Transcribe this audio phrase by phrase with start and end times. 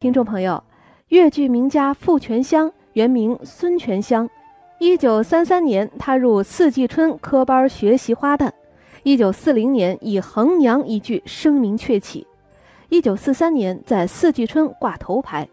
[0.00, 0.64] 听众朋友，
[1.08, 4.26] 越剧名家傅全香原名孙全香，
[4.78, 8.50] 一九三三年踏入四季春科班学习花旦，
[9.02, 12.26] 一九四零年以《衡娘》一剧声名鹊起，
[12.88, 15.46] 一九四三年在四季春挂头牌。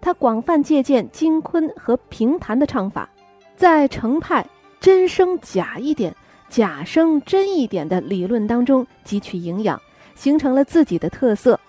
[0.00, 3.08] 他广泛借鉴京昆和评弹的唱法，
[3.54, 4.44] 在程派
[4.80, 6.12] 真声假一点、
[6.48, 9.80] 假声真一点的理论当中汲取营养，
[10.16, 11.60] 形成了自己的特色。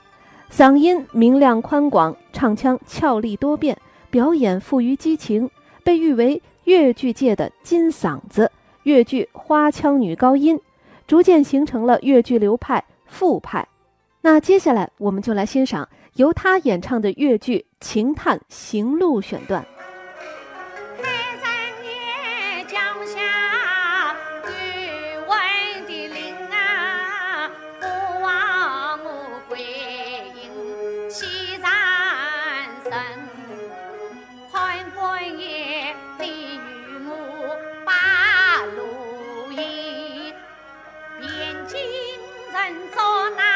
[0.58, 3.78] 嗓音明亮宽广，唱腔俏丽多变，
[4.10, 5.50] 表演富于激情，
[5.84, 8.50] 被誉为越剧界的金嗓子、
[8.84, 10.58] 越剧花腔女高音，
[11.06, 13.68] 逐渐形成了越剧流派复派。
[14.22, 19.66] 那接下来我们就来欣赏由她演唱的越剧《情探行路》选段。
[41.76, 43.55] 今人做哪？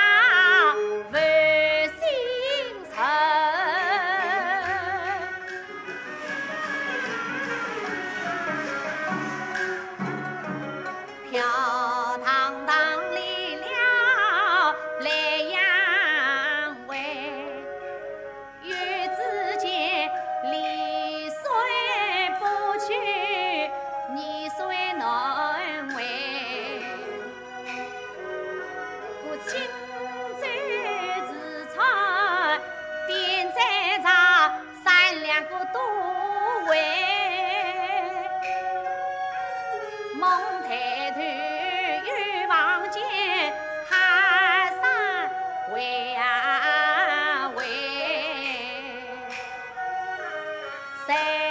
[51.10, 51.49] 嘞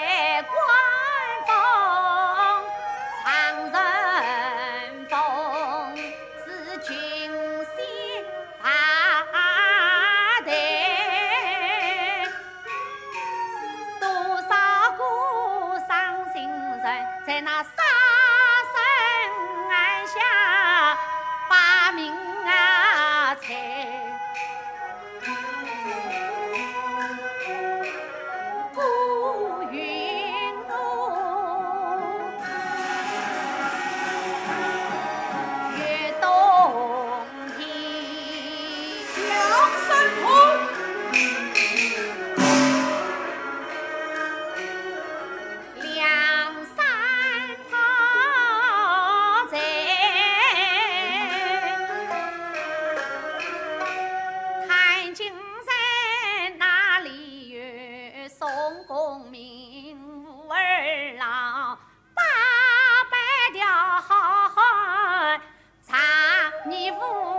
[66.69, 67.38] 你不。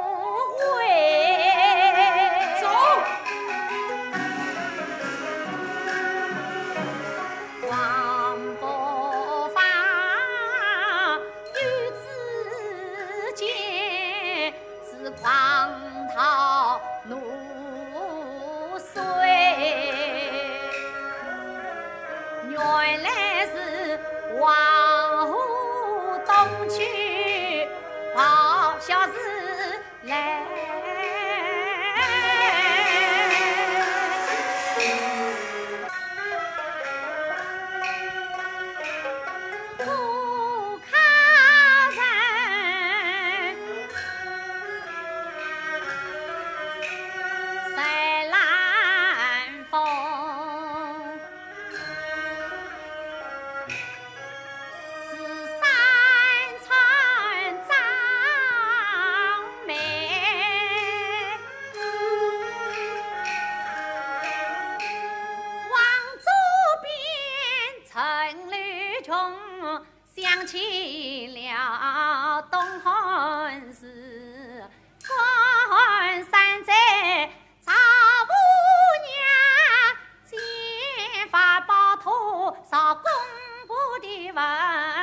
[70.16, 74.64] 想起了东汉时，
[75.08, 77.32] 关山寨
[77.62, 78.34] 赵五
[79.06, 79.18] 娘，
[80.26, 83.04] 先发包头上公
[83.68, 84.99] 婆的文。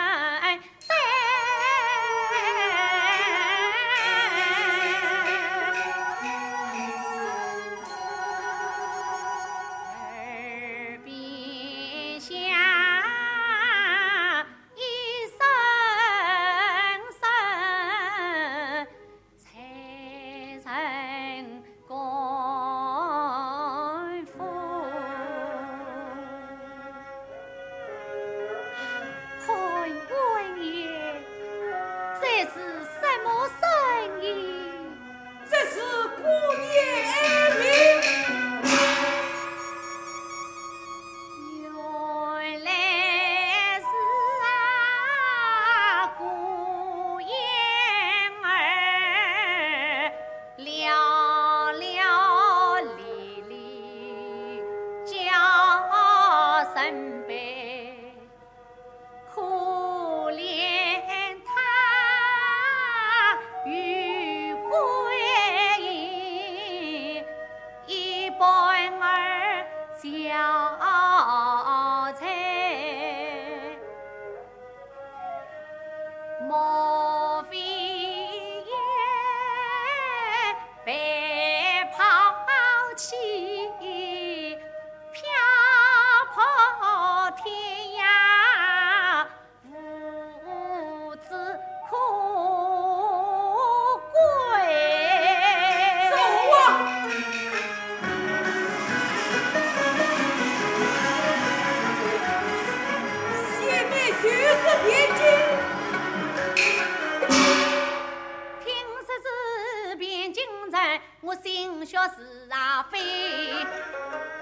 [112.08, 112.98] 是啊非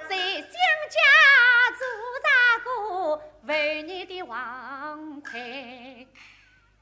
[0.08, 0.52] 在江
[0.90, 1.00] 家
[1.78, 1.87] 做
[2.22, 6.06] 那个儿女的王妃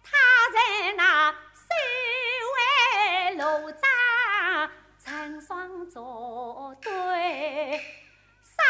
[0.03, 0.19] 他
[0.53, 1.69] 在那守
[2.57, 6.91] 卫罗帐成双作对
[8.43, 8.63] 杀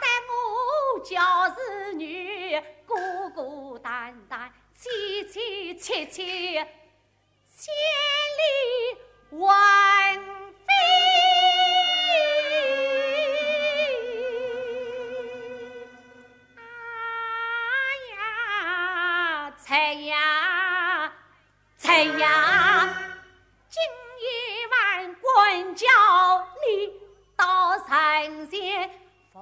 [0.00, 4.88] 得我娇侍女孤孤单单凄
[5.26, 6.66] 凄切切
[7.54, 7.74] 千
[8.38, 9.67] 里望
[28.20, 28.90] 人间
[29.32, 29.38] 福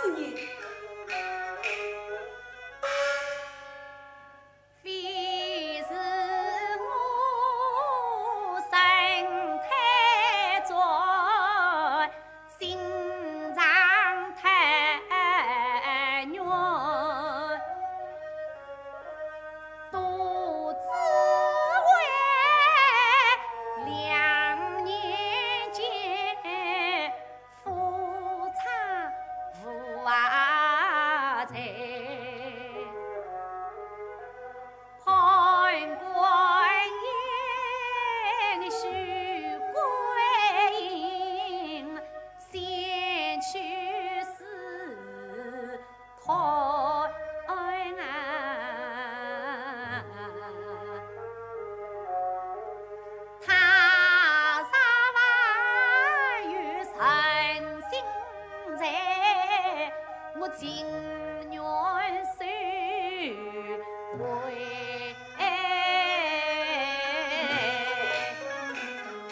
[0.00, 0.32] 妇女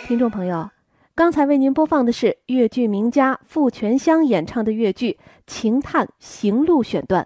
[0.06, 0.68] 听众朋友，
[1.14, 5.12] 刚才为您播放的是越剧名家傅全香演唱的越剧
[5.46, 7.24] 《情探行路》选段。